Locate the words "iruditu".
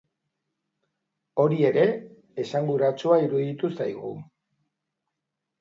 3.27-3.71